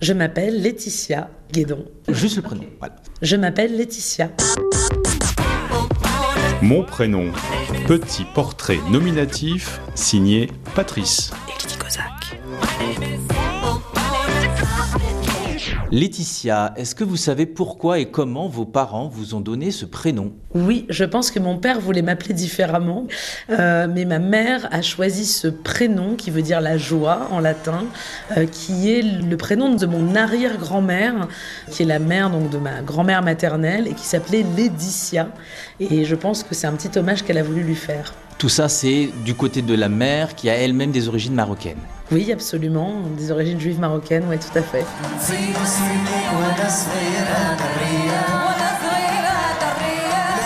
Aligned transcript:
Je 0.00 0.12
m'appelle 0.12 0.62
Laetitia 0.62 1.30
Guédon. 1.52 1.84
Juste 2.08 2.36
le 2.36 2.42
prénom, 2.42 2.64
voilà. 2.78 2.96
Je 3.22 3.36
m'appelle 3.36 3.76
Laetitia. 3.76 4.30
Mon 6.62 6.82
prénom. 6.84 7.32
Petit 7.86 8.24
portrait 8.34 8.78
nominatif 8.90 9.80
signé 9.94 10.50
Patrice. 10.74 11.30
Laetitia, 15.92 16.74
est-ce 16.76 16.96
que 16.96 17.04
vous 17.04 17.16
savez 17.16 17.46
pourquoi 17.46 18.00
et 18.00 18.06
comment 18.06 18.48
vos 18.48 18.64
parents 18.64 19.06
vous 19.06 19.36
ont 19.36 19.40
donné 19.40 19.70
ce 19.70 19.84
prénom? 19.84 20.32
Oui, 20.52 20.84
je 20.88 21.04
pense 21.04 21.30
que 21.30 21.38
mon 21.38 21.58
père 21.58 21.78
voulait 21.78 22.02
m'appeler 22.02 22.34
différemment, 22.34 23.06
euh, 23.50 23.86
mais 23.88 24.04
ma 24.04 24.18
mère 24.18 24.66
a 24.72 24.82
choisi 24.82 25.24
ce 25.24 25.46
prénom 25.46 26.16
qui 26.16 26.32
veut 26.32 26.42
dire 26.42 26.60
la 26.60 26.76
joie 26.76 27.28
en 27.30 27.38
latin, 27.38 27.84
euh, 28.36 28.46
qui 28.46 28.90
est 28.92 29.02
le 29.02 29.36
prénom 29.36 29.74
de 29.74 29.86
mon 29.86 30.16
arrière-grand-mère, 30.16 31.28
qui 31.70 31.84
est 31.84 31.86
la 31.86 32.00
mère 32.00 32.30
donc 32.30 32.50
de 32.50 32.58
ma 32.58 32.82
grand-mère 32.82 33.22
maternelle 33.22 33.86
et 33.86 33.94
qui 33.94 34.06
s'appelait 34.06 34.44
Laetitia. 34.56 35.28
Et 35.78 36.04
je 36.04 36.14
pense 36.16 36.42
que 36.42 36.56
c'est 36.56 36.66
un 36.66 36.72
petit 36.72 36.98
hommage 36.98 37.22
qu'elle 37.22 37.38
a 37.38 37.44
voulu 37.44 37.62
lui 37.62 37.76
faire. 37.76 38.12
Tout 38.38 38.50
ça, 38.50 38.68
c'est 38.68 39.08
du 39.24 39.34
côté 39.34 39.62
de 39.62 39.74
la 39.74 39.88
mère 39.88 40.34
qui 40.34 40.50
a 40.50 40.54
elle-même 40.54 40.90
des 40.90 41.08
origines 41.08 41.32
marocaines. 41.32 41.78
Oui, 42.12 42.30
absolument, 42.30 43.00
des 43.16 43.30
origines 43.30 43.58
juives 43.58 43.80
marocaines, 43.80 44.24
oui, 44.28 44.36
tout 44.38 44.58
à 44.58 44.62
fait. 44.62 44.84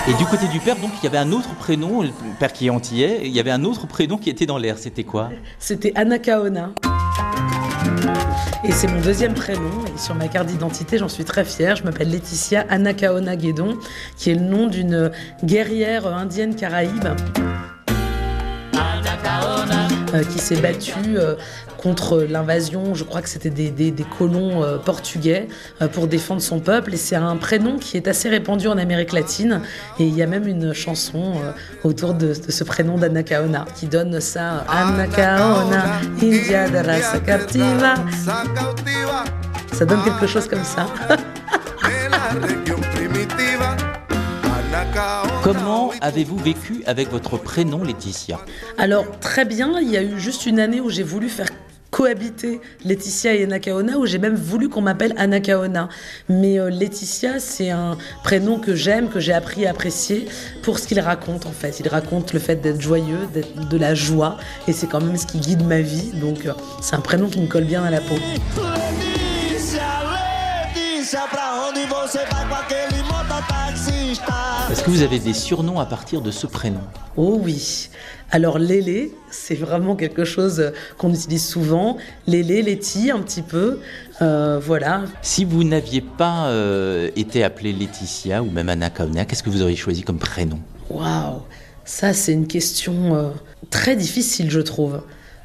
Et 0.09 0.15
du 0.15 0.25
côté 0.25 0.47
du 0.49 0.61
père, 0.61 0.77
donc, 0.77 0.93
il 1.03 1.05
y 1.05 1.09
avait 1.09 1.19
un 1.19 1.33
autre 1.33 1.53
prénom, 1.57 2.03
le 2.03 2.11
père 2.39 2.53
qui 2.53 2.69
est 2.69 2.71
antillais, 2.71 3.23
il 3.25 3.33
y 3.33 3.41
avait 3.41 3.51
un 3.51 3.65
autre 3.65 3.89
prénom 3.89 4.19
qui 4.19 4.31
était 4.31 4.47
dans 4.47 4.57
l'air. 4.57 4.79
C'était 4.79 5.05
quoi? 5.05 5.31
C'était 5.59 5.93
Anakaona. 5.97 6.71
Et 8.63 8.71
c'est 8.71 8.87
mon 8.87 9.01
deuxième 9.01 9.35
prénom. 9.35 9.85
Et 9.93 9.99
sur 9.99 10.15
ma 10.15 10.29
carte 10.29 10.47
d'identité, 10.47 10.97
j'en 10.97 11.09
suis 11.09 11.25
très 11.25 11.45
fière. 11.45 11.75
Je 11.75 11.83
m'appelle 11.83 12.11
Laetitia 12.11 12.67
Anakaona 12.69 13.35
Guédon, 13.35 13.77
qui 14.17 14.31
est 14.31 14.35
le 14.35 14.43
nom 14.43 14.69
d'une 14.69 15.11
guerrière 15.45 16.07
indienne 16.07 16.55
caraïbe. 16.55 17.09
Euh, 20.15 20.25
qui 20.25 20.39
s'est 20.41 20.57
battue 20.61 21.17
euh, 21.17 21.35
contre 21.77 22.19
l'invasion, 22.23 22.95
je 22.95 23.05
crois 23.05 23.23
que 23.23 23.29
c'était 23.29 23.49
des, 23.51 23.71
des- 23.71 23.93
des 23.93 24.03
colons 24.19 24.63
euh, 24.65 24.77
portugais, 24.79 25.47
pour 25.93 26.09
défendre 26.09 26.43
son 26.43 26.59
peuple. 26.61 26.95
Et 26.95 26.97
c'est 26.97 27.17
un 27.17 27.37
prénom 27.37 27.79
qui 27.79 27.97
est 27.97 28.09
assez 28.09 28.29
répandu 28.29 28.67
en 28.67 28.77
Amérique 28.77 29.13
latine. 29.13 29.63
Et 29.99 30.05
il 30.05 30.15
y 30.17 30.23
a 30.23 30.27
même 30.27 30.47
une 30.49 30.73
chanson 30.73 31.35
autour 31.85 32.15
de, 32.15 32.35
de 32.35 32.51
ce 32.51 32.65
prénom 32.65 32.97
d'Anakaona 32.99 33.65
qui 33.77 33.87
donne 33.87 34.21
ça. 34.21 34.65
Anakaona, 34.69 35.85
India 36.23 36.69
de 36.69 36.79
raza 36.79 37.19
captiva. 37.25 37.95
Ça 39.73 39.85
donne 39.85 40.03
quelque 40.03 40.27
chose 40.27 40.49
comme 40.49 40.65
ça. 40.65 40.87
Comment 45.43 45.91
avez-vous 46.01 46.37
vécu 46.37 46.83
avec 46.87 47.11
votre 47.11 47.37
prénom 47.37 47.83
Laetitia? 47.83 48.39
Alors, 48.79 49.05
très 49.21 49.45
bien, 49.45 49.79
il 49.81 49.91
y 49.91 49.97
a 49.97 50.03
eu 50.03 50.19
juste 50.19 50.47
une 50.47 50.59
année 50.61 50.81
où 50.81 50.91
j'ai 50.91 51.03
voulu 51.03 51.29
faire 51.29 51.49
cohabiter 51.91 52.61
Laetitia 52.85 53.35
et 53.35 53.45
Anakaona, 53.45 53.99
où 53.99 54.07
j'ai 54.07 54.19
même 54.19 54.37
voulu 54.37 54.69
qu'on 54.69 54.81
m'appelle 54.81 55.13
Anakaona. 55.17 55.89
Mais 56.29 56.59
euh, 56.59 56.71
Laetitia, 56.71 57.41
c'est 57.41 57.71
un 57.71 57.99
prénom 58.23 58.59
que 58.59 58.75
j'aime, 58.75 59.09
que 59.09 59.21
j'ai 59.21 59.33
appris 59.33 59.67
à 59.67 59.71
apprécier 59.71 60.27
pour 60.63 60.79
ce 60.79 60.87
qu'il 60.87 61.01
raconte 61.01 61.47
en 61.47 61.53
fait. 61.53 61.81
Il 61.81 61.89
raconte 61.89 62.33
le 62.33 62.39
fait 62.39 62.57
d'être 62.57 62.81
joyeux, 62.81 63.29
d'être 63.35 63.69
de 63.69 63.77
la 63.77 63.95
joie, 63.95 64.39
et 64.69 64.73
c'est 64.73 64.87
quand 64.87 65.01
même 65.01 65.17
ce 65.17 65.27
qui 65.27 65.41
guide 65.41 65.67
ma 65.67 65.81
vie. 65.81 66.11
Donc, 66.15 66.47
euh, 66.47 66.53
c'est 66.81 66.97
un 66.97 67.01
prénom 67.01 67.29
qui 67.29 67.41
me 67.41 67.49
colle 67.49 67.65
bien 67.65 67.83
à 67.85 67.91
la 67.91 68.01
peau. 68.01 68.17
Est-ce 74.71 74.85
que 74.85 74.91
vous 74.91 75.03
avez 75.03 75.19
des 75.19 75.33
surnoms 75.33 75.81
à 75.81 75.87
partir 75.87 76.21
de 76.21 76.31
ce 76.31 76.47
prénom? 76.47 76.83
Oh 77.17 77.41
oui. 77.43 77.89
Alors 78.31 78.61
Lélé, 78.61 79.13
c'est 79.29 79.57
vraiment 79.57 79.97
quelque 79.97 80.25
chose 80.25 80.61
euh, 80.61 80.71
qu'on 80.99 81.13
utilise 81.13 81.45
souvent. 81.45 81.97
Lélé, 82.29 82.63
Letty, 82.63 83.11
un 83.11 83.19
petit 83.19 83.43
peu. 83.43 83.81
Euh, 84.23 84.61
voilà. 84.63 85.03
Si 85.21 85.45
vous 85.45 85.65
n'aviez 85.65 86.01
pas 86.01 86.47
euh, 86.47 87.11
été 87.17 87.43
appelée 87.43 87.73
Laetitia 87.73 88.45
ou 88.45 88.51
même 88.51 88.69
Anna 88.69 88.89
Kauna, 88.89 89.25
qu'est-ce 89.25 89.43
que 89.43 89.51
vous 89.51 89.63
auriez 89.63 89.75
choisi 89.75 90.03
comme 90.03 90.19
prénom? 90.19 90.61
Waouh, 90.91 91.43
ça 91.85 92.13
c'est 92.13 92.33
une 92.35 92.47
question 92.47 93.17
euh, 93.17 93.31
très 93.71 93.97
difficile, 93.97 94.49
je 94.49 94.61
trouve. 94.61 95.01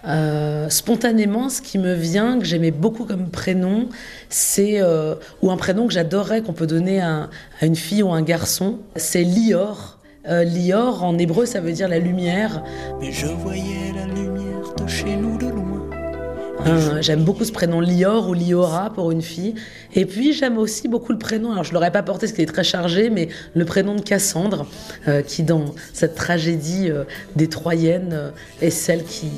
Euh, 0.08 0.70
spontanément, 0.70 1.50
ce 1.50 1.62
qui 1.62 1.78
me 1.78 1.94
vient, 1.94 2.40
que 2.40 2.46
j'aimais 2.46 2.72
beaucoup 2.72 3.06
comme 3.06 3.30
prénom, 3.30 3.90
c'est 4.30 4.82
euh, 4.82 5.16
ou 5.42 5.52
un 5.52 5.58
prénom 5.58 5.88
que 5.88 5.94
j'adorerais 5.94 6.42
qu'on 6.42 6.54
peut 6.54 6.68
donner 6.68 7.02
à, 7.02 7.30
une 7.62 7.76
fille 7.76 8.04
ou 8.04 8.12
un 8.12 8.22
garçon, 8.22 8.80
c'est 8.96 9.24
Lior. 9.24 10.00
Euh, 10.28 10.44
Lior 10.44 11.04
en 11.04 11.18
hébreu, 11.18 11.46
ça 11.46 11.60
veut 11.60 11.72
dire 11.72 11.88
la 11.88 12.00
lumière. 12.00 12.64
Mais 13.00 13.12
je 13.12 13.28
voyais 13.28 13.94
la 13.96 14.06
lumière 14.06 14.74
de 14.78 15.16
nous 15.16 15.38
de 15.38 15.48
loin. 15.48 15.75
Euh, 16.66 17.02
j'aime 17.02 17.24
beaucoup 17.24 17.44
ce 17.44 17.52
prénom 17.52 17.80
Lior 17.80 18.28
ou 18.30 18.34
Liora 18.34 18.90
pour 18.90 19.12
une 19.12 19.22
fille. 19.22 19.56
Et 19.94 20.06
puis 20.06 20.34
j'aime 20.34 20.58
aussi 20.58 20.88
beaucoup 20.88 21.14
le 21.14 21.18
prénom, 21.18 21.52
alors 21.52 21.64
je 21.64 21.74
l'aurais 21.74 21.92
pas 21.92 22.04
porté 22.04 22.26
parce 22.26 22.34
qu'il 22.34 22.44
est 22.44 22.52
très 22.52 22.64
chargé, 22.64 23.10
mais 23.10 23.30
le 23.54 23.66
prénom 23.66 23.96
de 23.96 24.02
Cassandre, 24.02 24.68
euh, 25.08 25.22
qui 25.22 25.44
dans 25.44 25.74
cette 25.94 26.16
tragédie 26.16 26.90
euh, 26.90 27.06
des 27.36 27.48
Troyennes 27.48 28.12
euh, 28.14 28.30
est 28.62 28.72
celle 28.72 29.04
qui, 29.04 29.30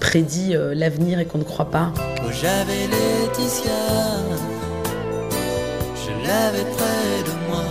prédit 0.00 0.54
l'avenir 0.74 1.18
et 1.18 1.24
qu'on 1.24 1.38
ne 1.38 1.44
croit 1.44 1.70
pas. 1.70 1.92
Oh, 1.98 2.30
j'avais 2.30 2.86
Laetitia, 2.86 3.70
je 5.94 6.28
l'avais 6.28 6.70
près 6.76 7.22
de 7.24 7.48
moi. 7.48 7.64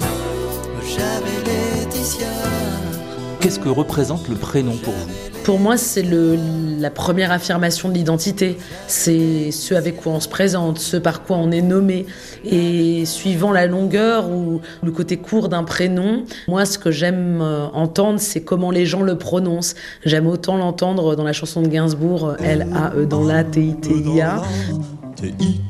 Oh, 0.00 0.82
j'avais 0.82 1.84
Laetitia. 1.84 2.51
Qu'est-ce 3.42 3.58
que 3.58 3.68
représente 3.68 4.28
le 4.28 4.36
prénom 4.36 4.76
pour 4.76 4.92
vous 4.94 5.08
Pour 5.42 5.58
moi, 5.58 5.76
c'est 5.76 6.02
le- 6.04 6.38
la 6.78 6.90
première 6.90 7.32
affirmation 7.32 7.88
de 7.88 7.94
l'identité. 7.94 8.56
C'est 8.86 9.50
ce 9.50 9.74
avec 9.74 9.96
quoi 9.96 10.12
on 10.12 10.20
se 10.20 10.28
présente, 10.28 10.78
ce 10.78 10.96
par 10.96 11.24
quoi 11.24 11.36
on 11.38 11.50
est 11.50 11.60
nommé. 11.60 12.06
Et 12.44 13.04
suivant 13.04 13.50
la 13.50 13.66
longueur 13.66 14.30
ou 14.30 14.60
le 14.84 14.92
côté 14.92 15.16
court 15.16 15.48
d'un 15.48 15.64
prénom, 15.64 16.22
moi, 16.46 16.64
ce 16.64 16.78
que 16.78 16.92
j'aime 16.92 17.40
euh, 17.42 17.66
entendre, 17.74 18.20
c'est 18.20 18.42
comment 18.42 18.70
les 18.70 18.86
gens 18.86 19.02
le 19.02 19.18
prononcent. 19.18 19.74
J'aime 20.04 20.28
autant 20.28 20.56
l'entendre 20.56 21.16
dans 21.16 21.24
la 21.24 21.32
chanson 21.32 21.62
de 21.62 21.68
Gainsbourg, 21.68 22.28
euh, 22.28 22.34
L-A-E 22.44 23.06
dans 23.06 23.24
la 23.24 23.42
T-I-T-I-A. 23.42 24.42
T-I-T-I-A. 25.16 25.61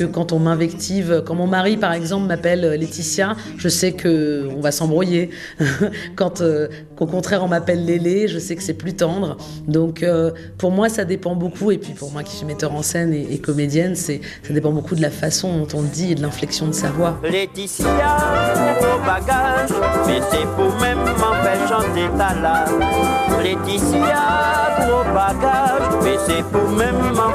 Que 0.00 0.04
quand 0.04 0.32
on 0.32 0.38
m'invective, 0.38 1.22
quand 1.26 1.34
mon 1.34 1.46
mari 1.46 1.76
par 1.76 1.92
exemple 1.92 2.26
m'appelle 2.26 2.64
euh, 2.64 2.74
Laetitia, 2.74 3.36
je 3.58 3.68
sais 3.68 3.92
que 3.92 4.48
on 4.56 4.60
va 4.60 4.72
s'embrouiller. 4.72 5.28
quand 6.16 6.40
euh, 6.40 6.68
qu'au 6.96 7.04
contraire 7.04 7.44
on 7.44 7.48
m'appelle 7.48 7.84
Lélé, 7.84 8.26
je 8.26 8.38
sais 8.38 8.56
que 8.56 8.62
c'est 8.62 8.72
plus 8.72 8.94
tendre. 8.94 9.36
Donc 9.68 10.02
euh, 10.02 10.30
pour 10.56 10.70
moi 10.70 10.88
ça 10.88 11.04
dépend 11.04 11.34
beaucoup 11.34 11.70
et 11.70 11.76
puis 11.76 11.92
pour 11.92 12.12
moi 12.12 12.22
qui 12.22 12.34
suis 12.34 12.46
metteur 12.46 12.72
en 12.72 12.82
scène 12.82 13.12
et, 13.12 13.38
comédienne, 13.40 13.94
c'est 13.94 14.22
ça 14.42 14.54
dépend 14.54 14.72
beaucoup 14.72 14.94
de 14.94 15.02
la 15.02 15.10
façon 15.10 15.58
dont 15.58 15.68
on 15.78 15.82
le 15.82 15.88
dit 15.88 16.12
et 16.12 16.14
de 16.14 16.22
l'inflexion 16.22 16.66
de 16.66 16.72
sa 16.72 16.88
voix. 16.88 17.20
Laetitia, 17.22 17.84
gros 18.80 19.00
bagage, 19.04 19.68
mais 20.06 20.20
c'est 20.30 20.46
pour 20.56 20.74
même 20.80 21.04
langue. 21.04 21.44
Laetitia, 23.42 24.78
gros 24.80 25.04
bagage, 25.14 25.90
mais 26.02 26.16
c'est 26.26 26.42
pour 26.44 26.70
même 26.70 26.96
langue. 27.14 27.30